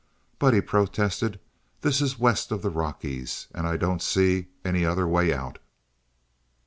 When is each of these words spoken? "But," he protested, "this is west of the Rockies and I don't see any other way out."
"But," 0.39 0.55
he 0.55 0.61
protested, 0.61 1.39
"this 1.81 2.01
is 2.01 2.17
west 2.17 2.51
of 2.51 2.63
the 2.63 2.71
Rockies 2.71 3.45
and 3.53 3.67
I 3.67 3.77
don't 3.77 4.01
see 4.01 4.47
any 4.65 4.83
other 4.83 5.07
way 5.07 5.31
out." 5.31 5.59